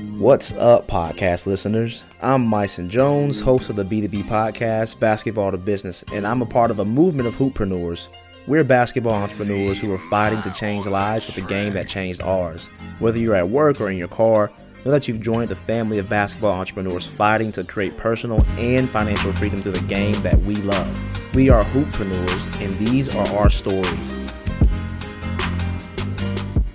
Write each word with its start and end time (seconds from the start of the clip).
What's 0.00 0.54
up, 0.54 0.86
podcast 0.86 1.46
listeners? 1.46 2.04
I'm 2.22 2.46
Myson 2.46 2.88
Jones, 2.88 3.38
host 3.38 3.68
of 3.68 3.76
the 3.76 3.84
B2B 3.84 4.22
podcast, 4.22 4.98
Basketball 4.98 5.50
to 5.50 5.58
Business, 5.58 6.02
and 6.10 6.26
I'm 6.26 6.40
a 6.40 6.46
part 6.46 6.70
of 6.70 6.78
a 6.78 6.84
movement 6.86 7.28
of 7.28 7.34
hooppreneurs. 7.34 8.08
We're 8.46 8.64
basketball 8.64 9.14
entrepreneurs 9.14 9.78
who 9.78 9.92
are 9.92 9.98
fighting 9.98 10.40
to 10.40 10.54
change 10.54 10.86
lives 10.86 11.26
with 11.26 11.34
the 11.34 11.42
game 11.42 11.74
that 11.74 11.86
changed 11.86 12.22
ours. 12.22 12.68
Whether 12.98 13.18
you're 13.18 13.34
at 13.34 13.50
work 13.50 13.78
or 13.78 13.90
in 13.90 13.98
your 13.98 14.08
car, 14.08 14.50
know 14.86 14.90
that 14.90 15.06
you've 15.06 15.20
joined 15.20 15.50
the 15.50 15.56
family 15.56 15.98
of 15.98 16.08
basketball 16.08 16.52
entrepreneurs 16.52 17.06
fighting 17.06 17.52
to 17.52 17.64
create 17.64 17.98
personal 17.98 18.42
and 18.58 18.88
financial 18.88 19.32
freedom 19.32 19.60
through 19.60 19.72
the 19.72 19.86
game 19.86 20.14
that 20.22 20.38
we 20.38 20.54
love. 20.56 21.34
We 21.34 21.50
are 21.50 21.62
hooppreneurs, 21.62 22.64
and 22.64 22.86
these 22.86 23.14
are 23.14 23.26
our 23.36 23.50
stories. 23.50 24.19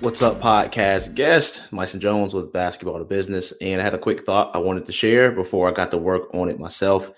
What's 0.06 0.22
up, 0.22 0.40
podcast 0.40 1.16
guest? 1.16 1.64
Myson 1.72 2.00
Jones 2.00 2.36
with 2.36 2.54
Basketball 2.54 3.00
to 3.00 3.06
Business. 3.06 3.54
And 3.60 3.82
I 3.82 3.84
had 3.84 3.96
a 3.96 3.98
quick 3.98 4.24
thought 4.24 4.56
I 4.56 4.60
wanted 4.60 4.86
to 4.86 4.92
share 4.92 5.32
before 5.32 5.68
I 5.68 5.74
got 5.74 5.90
to 5.90 5.98
work 5.98 6.32
on 6.32 6.48
it 6.48 6.60
myself. 6.60 7.12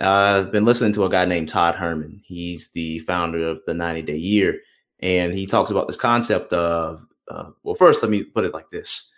I've 0.00 0.50
been 0.50 0.64
listening 0.64 0.92
to 0.94 1.04
a 1.04 1.08
guy 1.08 1.24
named 1.24 1.50
Todd 1.50 1.76
Herman. 1.76 2.20
He's 2.24 2.72
the 2.72 2.98
founder 2.98 3.48
of 3.48 3.60
the 3.64 3.74
90 3.74 4.02
Day 4.02 4.16
Year. 4.16 4.58
And 4.98 5.32
he 5.32 5.46
talks 5.46 5.70
about 5.70 5.86
this 5.86 5.96
concept 5.96 6.52
of, 6.52 7.06
uh, 7.28 7.50
well, 7.62 7.76
first, 7.76 8.02
let 8.02 8.10
me 8.10 8.24
put 8.24 8.44
it 8.44 8.52
like 8.52 8.70
this 8.70 9.12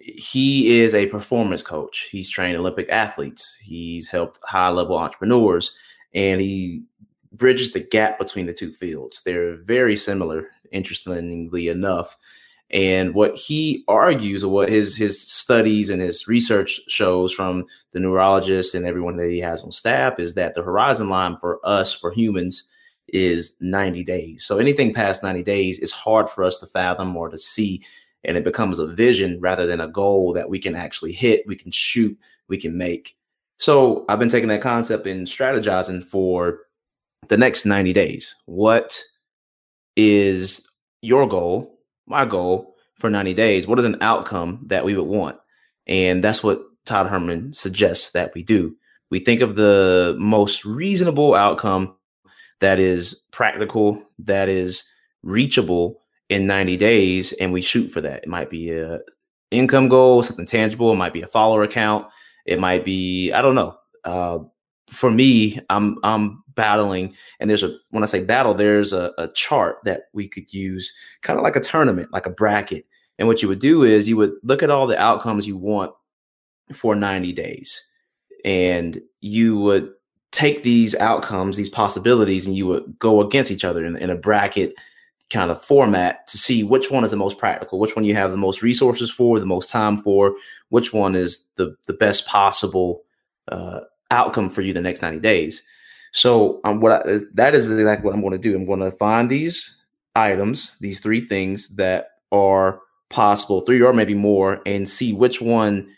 he 0.00 0.80
is 0.80 0.94
a 0.94 1.06
performance 1.06 1.62
coach. 1.62 2.08
He's 2.10 2.28
trained 2.28 2.56
Olympic 2.56 2.88
athletes. 2.88 3.56
He's 3.62 4.08
helped 4.08 4.40
high 4.42 4.70
level 4.70 4.98
entrepreneurs, 4.98 5.76
and 6.12 6.40
he 6.40 6.82
bridges 7.32 7.72
the 7.72 7.80
gap 7.80 8.18
between 8.18 8.46
the 8.46 8.52
two 8.52 8.72
fields. 8.72 9.22
They're 9.24 9.62
very 9.62 9.94
similar, 9.94 10.48
interestingly 10.72 11.68
enough. 11.68 12.16
And 12.70 13.14
what 13.14 13.34
he 13.34 13.84
argues, 13.88 14.44
or 14.44 14.52
what 14.52 14.68
his 14.68 14.96
his 14.96 15.20
studies 15.20 15.88
and 15.88 16.02
his 16.02 16.28
research 16.28 16.80
shows 16.88 17.32
from 17.32 17.64
the 17.92 18.00
neurologists 18.00 18.74
and 18.74 18.86
everyone 18.86 19.16
that 19.16 19.30
he 19.30 19.38
has 19.38 19.62
on 19.62 19.72
staff, 19.72 20.18
is 20.18 20.34
that 20.34 20.54
the 20.54 20.62
horizon 20.62 21.08
line 21.08 21.38
for 21.40 21.60
us, 21.64 21.92
for 21.92 22.12
humans, 22.12 22.64
is 23.08 23.56
90 23.60 24.04
days. 24.04 24.44
So 24.44 24.58
anything 24.58 24.92
past 24.92 25.22
90 25.22 25.42
days 25.42 25.78
is 25.78 25.92
hard 25.92 26.28
for 26.28 26.44
us 26.44 26.58
to 26.58 26.66
fathom 26.66 27.16
or 27.16 27.30
to 27.30 27.38
see 27.38 27.82
and 28.24 28.36
it 28.36 28.44
becomes 28.44 28.78
a 28.78 28.86
vision 28.86 29.38
rather 29.40 29.66
than 29.66 29.80
a 29.80 29.88
goal 29.88 30.32
that 30.32 30.48
we 30.48 30.58
can 30.58 30.74
actually 30.74 31.12
hit, 31.12 31.46
we 31.46 31.56
can 31.56 31.70
shoot, 31.70 32.16
we 32.48 32.58
can 32.58 32.76
make. 32.76 33.16
So 33.58 34.04
I've 34.08 34.18
been 34.18 34.28
taking 34.28 34.48
that 34.48 34.62
concept 34.62 35.06
and 35.06 35.26
strategizing 35.26 36.04
for 36.04 36.60
the 37.28 37.36
next 37.36 37.64
90 37.64 37.92
days. 37.92 38.34
What 38.46 39.02
is 39.96 40.66
your 41.02 41.28
goal, 41.28 41.77
my 42.08 42.24
goal 42.24 42.74
for 42.94 43.10
90 43.10 43.34
days? 43.34 43.66
What 43.66 43.78
is 43.78 43.84
an 43.84 43.98
outcome 44.00 44.60
that 44.66 44.84
we 44.84 44.96
would 44.96 45.06
want? 45.06 45.38
And 45.86 46.22
that's 46.22 46.42
what 46.42 46.60
Todd 46.84 47.06
Herman 47.06 47.52
suggests 47.52 48.10
that 48.10 48.32
we 48.34 48.42
do. 48.42 48.76
We 49.10 49.20
think 49.20 49.40
of 49.40 49.54
the 49.54 50.16
most 50.18 50.64
reasonable 50.64 51.34
outcome 51.34 51.94
that 52.60 52.78
is 52.78 53.22
practical, 53.30 54.02
that 54.18 54.48
is 54.48 54.84
reachable, 55.22 56.02
in 56.28 56.46
90 56.46 56.76
days 56.76 57.32
and 57.32 57.52
we 57.52 57.62
shoot 57.62 57.88
for 57.88 58.00
that. 58.00 58.22
It 58.22 58.28
might 58.28 58.50
be 58.50 58.70
a 58.70 59.00
income 59.50 59.88
goal, 59.88 60.22
something 60.22 60.46
tangible. 60.46 60.92
It 60.92 60.96
might 60.96 61.12
be 61.12 61.22
a 61.22 61.26
follower 61.26 61.62
account. 61.62 62.06
It 62.44 62.60
might 62.60 62.84
be, 62.84 63.32
I 63.32 63.42
don't 63.42 63.54
know. 63.54 63.76
Uh, 64.04 64.40
for 64.90 65.10
me, 65.10 65.58
I'm 65.68 65.98
I'm 66.02 66.42
battling, 66.58 67.14
and 67.40 67.48
there's 67.48 67.62
a 67.62 67.78
when 67.90 68.02
I 68.02 68.06
say 68.06 68.24
battle, 68.24 68.52
there's 68.52 68.92
a, 68.92 69.12
a 69.16 69.28
chart 69.28 69.78
that 69.84 70.02
we 70.12 70.28
could 70.28 70.52
use, 70.52 70.92
kind 71.22 71.38
of 71.38 71.44
like 71.44 71.56
a 71.56 71.60
tournament, 71.60 72.12
like 72.12 72.26
a 72.26 72.30
bracket. 72.30 72.84
And 73.18 73.26
what 73.26 73.40
you 73.40 73.48
would 73.48 73.60
do 73.60 73.84
is 73.84 74.08
you 74.08 74.16
would 74.16 74.34
look 74.42 74.62
at 74.62 74.70
all 74.70 74.86
the 74.86 75.00
outcomes 75.00 75.46
you 75.46 75.56
want 75.56 75.92
for 76.74 76.94
90 76.94 77.32
days, 77.32 77.82
and 78.44 79.00
you 79.20 79.58
would 79.58 79.90
take 80.32 80.62
these 80.64 80.94
outcomes, 80.96 81.56
these 81.56 81.70
possibilities, 81.70 82.46
and 82.46 82.56
you 82.56 82.66
would 82.66 82.98
go 82.98 83.22
against 83.22 83.50
each 83.50 83.64
other 83.64 83.84
in, 83.84 83.96
in 83.96 84.10
a 84.10 84.16
bracket 84.16 84.74
kind 85.30 85.50
of 85.50 85.62
format 85.62 86.26
to 86.26 86.38
see 86.38 86.62
which 86.62 86.90
one 86.90 87.04
is 87.04 87.10
the 87.10 87.16
most 87.16 87.38
practical, 87.38 87.78
which 87.78 87.94
one 87.94 88.04
you 88.04 88.14
have 88.14 88.30
the 88.30 88.36
most 88.36 88.62
resources 88.62 89.10
for, 89.10 89.38
the 89.38 89.46
most 89.46 89.70
time 89.70 89.98
for, 89.98 90.34
which 90.70 90.92
one 90.92 91.14
is 91.14 91.44
the 91.56 91.76
the 91.86 91.92
best 91.92 92.26
possible 92.26 93.02
uh, 93.48 93.80
outcome 94.10 94.48
for 94.48 94.62
you 94.62 94.72
the 94.72 94.80
next 94.80 95.02
90 95.02 95.20
days. 95.20 95.62
So 96.12 96.60
um, 96.64 96.80
what 96.80 97.06
I, 97.06 97.20
that 97.34 97.54
is 97.54 97.70
exactly 97.70 98.04
what 98.04 98.14
I'm 98.14 98.22
going 98.22 98.32
to 98.32 98.38
do. 98.38 98.56
I'm 98.56 98.66
going 98.66 98.80
to 98.80 98.90
find 98.90 99.30
these 99.30 99.76
items, 100.16 100.76
these 100.80 101.00
three 101.00 101.20
things 101.20 101.68
that 101.76 102.08
are 102.32 102.80
possible, 103.10 103.60
three 103.62 103.80
or 103.80 103.92
maybe 103.92 104.14
more, 104.14 104.60
and 104.66 104.88
see 104.88 105.12
which 105.12 105.40
one 105.40 105.88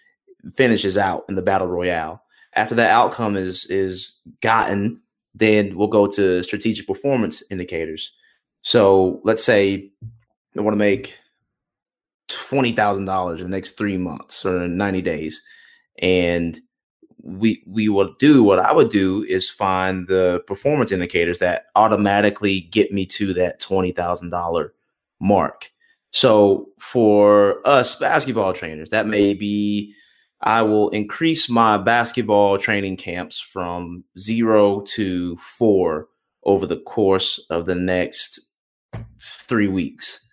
finishes 0.54 0.96
out 0.96 1.24
in 1.28 1.34
the 1.34 1.42
battle 1.42 1.66
royale. 1.66 2.22
After 2.54 2.74
that 2.74 2.90
outcome 2.90 3.36
is 3.36 3.66
is 3.66 4.20
gotten, 4.42 5.00
then 5.34 5.76
we'll 5.76 5.88
go 5.88 6.06
to 6.08 6.42
strategic 6.42 6.86
performance 6.86 7.42
indicators. 7.50 8.12
So 8.62 9.20
let's 9.24 9.44
say 9.44 9.90
I 10.56 10.60
want 10.60 10.74
to 10.74 10.78
make 10.78 11.16
twenty 12.28 12.72
thousand 12.72 13.04
dollars 13.04 13.40
in 13.40 13.50
the 13.50 13.56
next 13.56 13.78
three 13.78 13.96
months 13.96 14.44
or 14.44 14.66
ninety 14.66 15.02
days, 15.02 15.40
and 16.00 16.60
we 17.22 17.62
we 17.66 17.88
will 17.88 18.14
do 18.18 18.42
what 18.42 18.58
I 18.58 18.72
would 18.72 18.90
do 18.90 19.24
is 19.24 19.48
find 19.48 20.06
the 20.08 20.42
performance 20.46 20.92
indicators 20.92 21.38
that 21.38 21.66
automatically 21.76 22.60
get 22.60 22.92
me 22.92 23.06
to 23.06 23.34
that 23.34 23.60
twenty 23.60 23.92
thousand 23.92 24.30
dollar 24.30 24.72
mark. 25.20 25.70
So 26.12 26.68
for 26.78 27.66
us 27.66 27.94
basketball 27.94 28.52
trainers, 28.52 28.90
that 28.90 29.06
may 29.06 29.34
be 29.34 29.94
I 30.42 30.62
will 30.62 30.88
increase 30.90 31.50
my 31.50 31.76
basketball 31.76 32.58
training 32.58 32.96
camps 32.96 33.38
from 33.38 34.04
zero 34.18 34.80
to 34.92 35.36
four 35.36 36.08
over 36.44 36.66
the 36.66 36.78
course 36.80 37.38
of 37.50 37.66
the 37.66 37.74
next 37.74 38.40
three 39.20 39.68
weeks, 39.68 40.26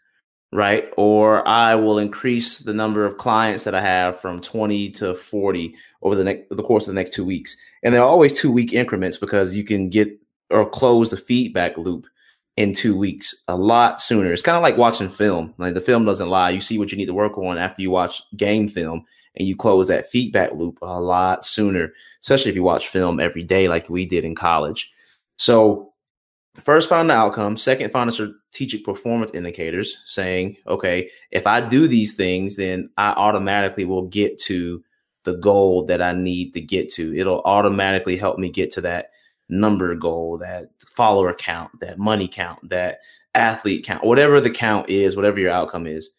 right? 0.52 0.90
Or 0.98 1.48
I 1.48 1.76
will 1.76 1.98
increase 1.98 2.60
the 2.60 2.74
number 2.74 3.06
of 3.06 3.18
clients 3.18 3.64
that 3.66 3.76
I 3.76 3.82
have 3.82 4.20
from 4.20 4.42
20 4.42 4.92
to 4.92 5.14
40 5.14 5.76
over 6.02 6.16
the 6.16 6.24
next 6.24 6.50
the 6.50 6.64
course 6.64 6.84
of 6.84 6.94
the 6.94 7.00
next 7.00 7.14
two 7.14 7.26
weeks. 7.26 7.56
And 7.84 7.94
they're 7.94 8.04
always 8.04 8.34
two 8.34 8.52
week 8.52 8.74
increments 8.74 9.18
because 9.18 9.56
you 9.56 9.64
can 9.64 9.90
get 9.90 10.10
or 10.50 10.70
close 10.70 11.10
the 11.10 11.18
feedback 11.18 11.78
loop 11.78 12.08
in 12.56 12.74
two 12.74 12.98
weeks 12.98 13.36
a 13.48 13.56
lot 13.56 14.02
sooner. 14.02 14.32
It's 14.32 14.42
kind 14.42 14.56
of 14.56 14.64
like 14.64 14.78
watching 14.78 15.10
film. 15.10 15.54
Like 15.58 15.74
the 15.74 15.82
film 15.82 16.06
doesn't 16.06 16.30
lie. 16.30 16.50
You 16.50 16.62
see 16.62 16.80
what 16.80 16.92
you 16.92 16.98
need 16.98 17.06
to 17.08 17.14
work 17.14 17.38
on 17.38 17.58
after 17.58 17.82
you 17.82 17.92
watch 17.92 18.22
game 18.36 18.68
film 18.68 19.06
and 19.36 19.48
you 19.48 19.56
close 19.56 19.88
that 19.90 20.08
feedback 20.08 20.54
loop 20.54 20.80
a 20.82 21.00
lot 21.00 21.46
sooner, 21.46 21.94
especially 22.22 22.50
if 22.50 22.56
you 22.56 22.64
watch 22.64 22.88
film 22.88 23.20
every 23.20 23.44
day 23.44 23.68
like 23.68 23.90
we 23.90 24.06
did 24.06 24.26
in 24.26 24.34
college. 24.34 24.92
So 25.38 25.94
first 26.64 26.90
find 26.90 27.10
the 27.10 27.14
outcome 27.14 27.56
second 27.56 27.92
find 27.92 28.10
the 28.10 28.14
strategic 28.14 28.84
performance 28.84 29.32
indicators 29.34 30.00
saying 30.06 30.56
okay 30.68 31.10
if 31.32 31.46
i 31.46 31.62
do 31.62 31.88
these 31.88 32.16
things 32.16 32.56
then 32.56 32.90
i 32.98 33.12
automatically 33.12 33.86
will 33.86 34.08
get 34.08 34.40
to 34.40 34.84
the 35.28 35.36
goal 35.36 35.86
that 35.86 36.02
i 36.02 36.14
need 36.14 36.54
to 36.54 36.62
get 36.62 36.92
to. 36.94 37.14
It'll 37.14 37.42
automatically 37.42 38.16
help 38.16 38.40
me 38.40 38.50
get 38.50 38.72
to 38.72 38.82
that 38.82 39.10
number 39.50 39.94
goal 39.94 40.38
that 40.38 40.70
follower 40.80 41.34
count 41.34 41.70
that 41.82 42.00
money 42.00 42.28
count 42.28 42.60
that 42.70 43.00
athlete 43.34 43.86
count 43.86 44.04
whatever 44.04 44.42
the 44.42 44.50
count 44.50 44.90
is 44.90 45.18
whatever 45.18 45.38
your 45.38 45.52
outcome 45.52 45.86
is. 45.86 46.12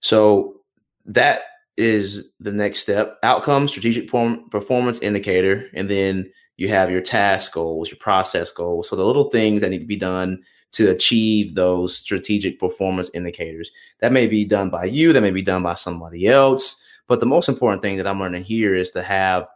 So 0.00 0.60
that 1.06 1.42
is 1.76 2.28
the 2.38 2.52
next 2.52 2.78
step. 2.78 3.18
Outcome 3.24 3.66
strategic 3.66 4.08
performance 4.08 5.00
indicator 5.00 5.68
and 5.74 5.90
then 5.90 6.30
you 6.56 6.68
have 6.68 6.90
your 6.90 7.00
task 7.00 7.52
goals, 7.52 7.90
your 7.90 7.98
process 7.98 8.50
goals. 8.50 8.88
So 8.88 8.96
the 8.96 9.04
little 9.04 9.30
things 9.30 9.60
that 9.60 9.70
need 9.70 9.80
to 9.80 9.86
be 9.86 9.96
done 9.96 10.42
to 10.72 10.90
achieve 10.90 11.54
those 11.54 11.96
strategic 11.96 12.58
performance 12.58 13.10
indicators. 13.14 13.70
That 14.00 14.12
may 14.12 14.26
be 14.26 14.44
done 14.44 14.70
by 14.70 14.86
you, 14.86 15.12
that 15.12 15.20
may 15.20 15.30
be 15.30 15.42
done 15.42 15.62
by 15.62 15.74
somebody 15.74 16.26
else. 16.26 16.76
But 17.06 17.20
the 17.20 17.26
most 17.26 17.48
important 17.48 17.82
thing 17.82 17.96
that 17.98 18.06
I'm 18.06 18.18
learning 18.18 18.44
here 18.44 18.74
is 18.74 18.90
to 18.90 19.02
have 19.02 19.48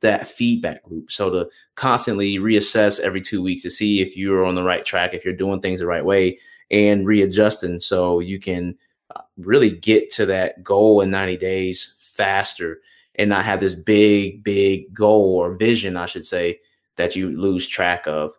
that 0.00 0.26
feedback 0.26 0.80
loop. 0.86 1.12
So 1.12 1.30
to 1.30 1.50
constantly 1.76 2.38
reassess 2.38 2.98
every 2.98 3.20
two 3.20 3.42
weeks 3.42 3.62
to 3.62 3.70
see 3.70 4.00
if 4.00 4.16
you're 4.16 4.44
on 4.44 4.56
the 4.56 4.64
right 4.64 4.84
track, 4.84 5.14
if 5.14 5.24
you're 5.24 5.34
doing 5.34 5.60
things 5.60 5.80
the 5.80 5.86
right 5.86 6.04
way, 6.04 6.38
and 6.70 7.06
readjusting 7.06 7.78
so 7.78 8.18
you 8.18 8.40
can 8.40 8.76
uh, 9.14 9.20
really 9.36 9.70
get 9.70 10.10
to 10.10 10.26
that 10.26 10.64
goal 10.64 11.02
in 11.02 11.10
90 11.10 11.36
days 11.36 11.94
faster 11.98 12.80
and 13.16 13.30
not 13.30 13.44
have 13.44 13.60
this 13.60 13.74
big, 13.74 14.42
big 14.42 14.92
goal 14.94 15.36
or 15.36 15.54
vision, 15.54 15.96
I 15.96 16.06
should 16.06 16.24
say, 16.24 16.60
that 16.96 17.16
you 17.16 17.30
lose 17.30 17.68
track 17.68 18.06
of. 18.06 18.32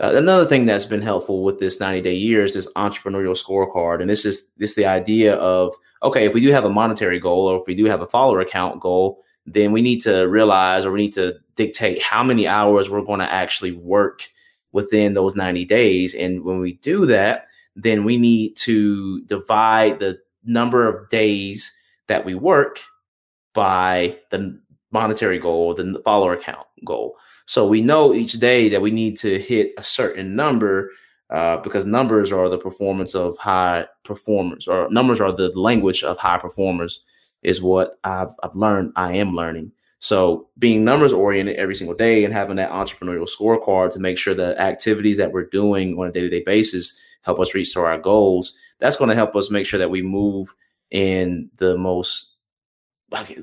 Uh, 0.00 0.12
another 0.14 0.44
thing 0.44 0.66
that's 0.66 0.84
been 0.84 1.02
helpful 1.02 1.44
with 1.44 1.58
this 1.58 1.78
90 1.78 2.00
day 2.00 2.14
year 2.14 2.44
is 2.44 2.54
this 2.54 2.72
entrepreneurial 2.74 3.40
scorecard. 3.40 4.00
And 4.00 4.10
this 4.10 4.24
is 4.24 4.46
this 4.56 4.74
the 4.74 4.86
idea 4.86 5.36
of 5.36 5.74
okay, 6.02 6.26
if 6.26 6.34
we 6.34 6.40
do 6.40 6.50
have 6.50 6.64
a 6.64 6.70
monetary 6.70 7.18
goal 7.18 7.46
or 7.46 7.56
if 7.56 7.66
we 7.66 7.74
do 7.74 7.86
have 7.86 8.02
a 8.02 8.06
follower 8.06 8.40
account 8.40 8.80
goal, 8.80 9.22
then 9.46 9.72
we 9.72 9.80
need 9.80 10.00
to 10.02 10.24
realize 10.24 10.84
or 10.84 10.92
we 10.92 11.02
need 11.02 11.14
to 11.14 11.34
dictate 11.54 12.02
how 12.02 12.22
many 12.22 12.46
hours 12.46 12.90
we're 12.90 13.04
going 13.04 13.20
to 13.20 13.32
actually 13.32 13.72
work 13.72 14.28
within 14.72 15.14
those 15.14 15.34
90 15.34 15.64
days. 15.64 16.14
And 16.14 16.44
when 16.44 16.58
we 16.58 16.74
do 16.74 17.06
that, 17.06 17.46
then 17.76 18.04
we 18.04 18.18
need 18.18 18.56
to 18.56 19.22
divide 19.22 19.98
the 19.98 20.18
number 20.44 20.86
of 20.86 21.08
days 21.08 21.72
that 22.08 22.24
we 22.24 22.34
work 22.34 22.82
by 23.54 24.18
the 24.30 24.60
monetary 24.90 25.38
goal, 25.38 25.74
the 25.74 26.00
follower 26.04 26.36
count 26.36 26.66
goal. 26.84 27.16
So 27.46 27.66
we 27.66 27.82
know 27.82 28.14
each 28.14 28.32
day 28.34 28.68
that 28.68 28.82
we 28.82 28.90
need 28.90 29.18
to 29.18 29.38
hit 29.38 29.72
a 29.78 29.82
certain 29.82 30.36
number 30.36 30.90
uh, 31.30 31.58
because 31.58 31.86
numbers 31.86 32.30
are 32.32 32.48
the 32.48 32.58
performance 32.58 33.14
of 33.14 33.36
high 33.38 33.86
performers, 34.04 34.68
or 34.68 34.90
numbers 34.90 35.20
are 35.20 35.32
the 35.32 35.48
language 35.58 36.04
of 36.04 36.18
high 36.18 36.38
performers, 36.38 37.02
is 37.42 37.62
what 37.62 37.98
I've, 38.04 38.30
I've 38.42 38.54
learned. 38.54 38.92
I 38.96 39.14
am 39.14 39.34
learning. 39.34 39.72
So 39.98 40.48
being 40.58 40.84
numbers 40.84 41.14
oriented 41.14 41.56
every 41.56 41.74
single 41.74 41.96
day 41.96 42.24
and 42.24 42.34
having 42.34 42.56
that 42.56 42.70
entrepreneurial 42.70 43.28
scorecard 43.28 43.92
to 43.94 43.98
make 43.98 44.18
sure 44.18 44.34
the 44.34 44.60
activities 44.60 45.16
that 45.16 45.32
we're 45.32 45.46
doing 45.46 45.98
on 45.98 46.06
a 46.06 46.12
day 46.12 46.20
to 46.20 46.28
day 46.28 46.42
basis 46.44 46.98
help 47.22 47.40
us 47.40 47.54
reach 47.54 47.72
to 47.72 47.80
our 47.80 47.98
goals. 47.98 48.54
That's 48.80 48.96
going 48.96 49.08
to 49.08 49.16
help 49.16 49.34
us 49.34 49.50
make 49.50 49.66
sure 49.66 49.78
that 49.78 49.90
we 49.90 50.02
move 50.02 50.54
in 50.90 51.50
the 51.56 51.78
most 51.78 52.33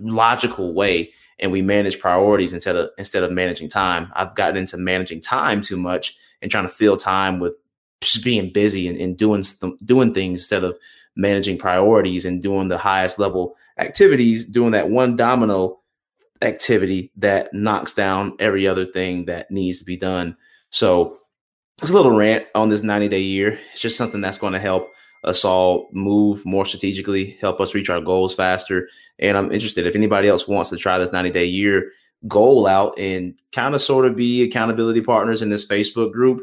logical 0.01 0.73
way 0.73 1.11
and 1.39 1.51
we 1.51 1.61
manage 1.61 1.99
priorities 1.99 2.53
instead 2.53 2.75
of 2.75 2.89
instead 2.97 3.23
of 3.23 3.31
managing 3.31 3.69
time. 3.69 4.11
I've 4.15 4.35
gotten 4.35 4.57
into 4.57 4.77
managing 4.77 5.21
time 5.21 5.61
too 5.61 5.77
much 5.77 6.15
and 6.41 6.51
trying 6.51 6.67
to 6.67 6.73
fill 6.73 6.97
time 6.97 7.39
with 7.39 7.55
just 8.01 8.23
being 8.23 8.51
busy 8.51 8.87
and, 8.87 8.97
and 8.99 9.17
doing 9.17 9.43
doing 9.83 10.13
things 10.13 10.41
instead 10.41 10.63
of 10.63 10.77
managing 11.15 11.57
priorities 11.57 12.25
and 12.25 12.41
doing 12.41 12.67
the 12.67 12.77
highest 12.77 13.19
level 13.19 13.55
activities, 13.77 14.45
doing 14.45 14.71
that 14.71 14.89
one 14.89 15.15
domino 15.15 15.79
activity 16.41 17.11
that 17.17 17.53
knocks 17.53 17.93
down 17.93 18.35
every 18.39 18.67
other 18.67 18.85
thing 18.85 19.25
that 19.25 19.51
needs 19.51 19.79
to 19.79 19.85
be 19.85 19.97
done. 19.97 20.35
So 20.69 21.17
it's 21.81 21.91
a 21.91 21.93
little 21.93 22.15
rant 22.15 22.45
on 22.55 22.69
this 22.69 22.83
90 22.83 23.09
day 23.09 23.21
year. 23.21 23.59
It's 23.71 23.81
just 23.81 23.97
something 23.97 24.21
that's 24.21 24.37
going 24.37 24.53
to 24.53 24.59
help 24.59 24.91
us 25.23 25.45
all 25.45 25.87
move 25.91 26.45
more 26.45 26.65
strategically, 26.65 27.37
help 27.41 27.61
us 27.61 27.73
reach 27.73 27.89
our 27.89 28.01
goals 28.01 28.33
faster. 28.33 28.89
And 29.19 29.37
I'm 29.37 29.51
interested 29.51 29.85
if 29.85 29.95
anybody 29.95 30.27
else 30.27 30.47
wants 30.47 30.69
to 30.71 30.77
try 30.77 30.97
this 30.97 31.11
90 31.11 31.29
day 31.31 31.45
year 31.45 31.91
goal 32.27 32.67
out 32.67 32.97
and 32.97 33.33
kind 33.51 33.75
of 33.75 33.81
sort 33.81 34.05
of 34.05 34.15
be 34.15 34.43
accountability 34.43 35.01
partners 35.01 35.41
in 35.41 35.49
this 35.49 35.65
Facebook 35.65 36.11
group, 36.11 36.41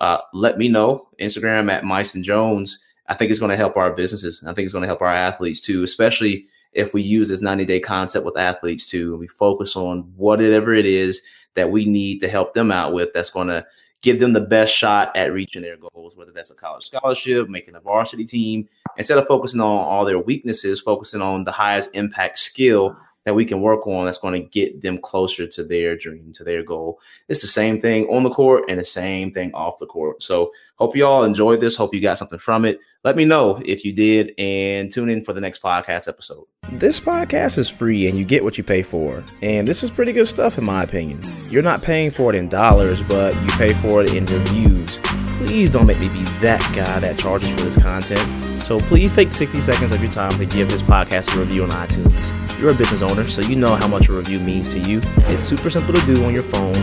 uh, 0.00 0.18
let 0.32 0.58
me 0.58 0.68
know. 0.68 1.08
Instagram 1.20 1.70
at 1.70 1.84
Myson 1.84 2.22
Jones. 2.22 2.78
I 3.06 3.14
think 3.14 3.30
it's 3.30 3.40
going 3.40 3.50
to 3.50 3.56
help 3.56 3.76
our 3.76 3.92
businesses. 3.92 4.42
I 4.46 4.52
think 4.52 4.66
it's 4.66 4.72
going 4.72 4.82
to 4.82 4.88
help 4.88 5.02
our 5.02 5.08
athletes 5.08 5.60
too, 5.60 5.82
especially 5.82 6.46
if 6.72 6.92
we 6.92 7.02
use 7.02 7.28
this 7.28 7.40
90 7.40 7.64
day 7.64 7.80
concept 7.80 8.26
with 8.26 8.38
athletes 8.38 8.86
too. 8.86 9.16
We 9.16 9.28
focus 9.28 9.74
on 9.74 10.12
whatever 10.16 10.74
it 10.74 10.86
is 10.86 11.22
that 11.54 11.70
we 11.70 11.86
need 11.86 12.20
to 12.20 12.28
help 12.28 12.52
them 12.52 12.70
out 12.70 12.92
with 12.92 13.12
that's 13.12 13.30
going 13.30 13.48
to 13.48 13.66
give 14.02 14.20
them 14.20 14.32
the 14.32 14.40
best 14.40 14.74
shot 14.74 15.16
at 15.16 15.32
reaching 15.32 15.62
their 15.62 15.76
goals, 15.76 16.16
whether 16.16 16.32
that's 16.32 16.50
a 16.50 16.54
college 16.54 16.84
scholarship, 16.84 17.48
making 17.48 17.74
a 17.74 17.80
varsity 17.80 18.24
team, 18.24 18.68
instead 18.96 19.18
of 19.18 19.26
focusing 19.26 19.60
on 19.60 19.66
all 19.66 20.04
their 20.04 20.18
weaknesses, 20.18 20.80
focusing 20.80 21.20
on 21.20 21.44
the 21.44 21.52
highest 21.52 21.90
impact 21.94 22.38
skill 22.38 22.96
that 23.28 23.34
we 23.34 23.44
can 23.44 23.60
work 23.60 23.86
on 23.86 24.06
that's 24.06 24.16
going 24.16 24.32
to 24.32 24.48
get 24.48 24.80
them 24.80 24.96
closer 24.96 25.46
to 25.46 25.62
their 25.62 25.94
dream, 25.98 26.32
to 26.32 26.42
their 26.42 26.62
goal. 26.62 26.98
It's 27.28 27.42
the 27.42 27.46
same 27.46 27.78
thing 27.78 28.06
on 28.06 28.22
the 28.22 28.30
court 28.30 28.64
and 28.70 28.80
the 28.80 28.84
same 28.86 29.32
thing 29.32 29.52
off 29.52 29.78
the 29.78 29.84
court. 29.84 30.22
So, 30.22 30.50
hope 30.76 30.96
you 30.96 31.04
all 31.04 31.24
enjoyed 31.24 31.60
this. 31.60 31.76
Hope 31.76 31.92
you 31.92 32.00
got 32.00 32.16
something 32.16 32.38
from 32.38 32.64
it. 32.64 32.80
Let 33.04 33.16
me 33.16 33.26
know 33.26 33.60
if 33.66 33.84
you 33.84 33.92
did 33.92 34.32
and 34.38 34.90
tune 34.90 35.10
in 35.10 35.22
for 35.22 35.34
the 35.34 35.42
next 35.42 35.60
podcast 35.60 36.08
episode. 36.08 36.46
This 36.70 36.98
podcast 36.98 37.58
is 37.58 37.68
free 37.68 38.08
and 38.08 38.16
you 38.16 38.24
get 38.24 38.44
what 38.44 38.56
you 38.56 38.64
pay 38.64 38.82
for. 38.82 39.22
And 39.42 39.68
this 39.68 39.82
is 39.82 39.90
pretty 39.90 40.12
good 40.12 40.26
stuff, 40.26 40.56
in 40.56 40.64
my 40.64 40.84
opinion. 40.84 41.20
You're 41.50 41.62
not 41.62 41.82
paying 41.82 42.10
for 42.10 42.32
it 42.32 42.36
in 42.36 42.48
dollars, 42.48 43.02
but 43.02 43.34
you 43.34 43.48
pay 43.58 43.74
for 43.74 44.02
it 44.02 44.14
in 44.14 44.24
reviews. 44.24 45.00
Please 45.38 45.70
don't 45.70 45.86
make 45.86 45.98
me 46.00 46.08
be 46.08 46.22
that 46.40 46.60
guy 46.74 47.00
that 47.00 47.18
charges 47.18 47.48
for 47.50 47.62
this 47.62 47.80
content. 47.80 48.20
So 48.62 48.80
please 48.80 49.12
take 49.12 49.32
60 49.32 49.60
seconds 49.60 49.92
of 49.92 50.02
your 50.02 50.12
time 50.12 50.32
to 50.32 50.44
give 50.44 50.70
this 50.70 50.82
podcast 50.82 51.34
a 51.34 51.40
review 51.40 51.62
on 51.64 51.70
iTunes. 51.70 52.60
You're 52.60 52.70
a 52.70 52.74
business 52.74 53.02
owner, 53.02 53.24
so 53.24 53.40
you 53.42 53.56
know 53.56 53.76
how 53.76 53.88
much 53.88 54.08
a 54.08 54.12
review 54.12 54.40
means 54.40 54.68
to 54.70 54.78
you. 54.80 55.00
It's 55.28 55.42
super 55.42 55.70
simple 55.70 55.94
to 55.94 56.06
do 56.06 56.24
on 56.24 56.34
your 56.34 56.42
phone. 56.42 56.74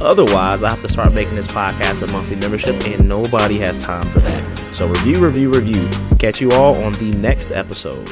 Otherwise, 0.00 0.62
I 0.62 0.70
have 0.70 0.80
to 0.82 0.88
start 0.88 1.12
making 1.12 1.34
this 1.34 1.48
podcast 1.48 2.02
a 2.02 2.12
monthly 2.12 2.36
membership, 2.36 2.76
and 2.86 3.08
nobody 3.08 3.58
has 3.58 3.76
time 3.76 4.10
for 4.10 4.20
that. 4.20 4.74
So 4.74 4.86
review, 4.86 5.18
review, 5.24 5.52
review. 5.52 5.88
Catch 6.18 6.40
you 6.40 6.52
all 6.52 6.82
on 6.82 6.92
the 6.94 7.10
next 7.18 7.52
episode. 7.52 8.08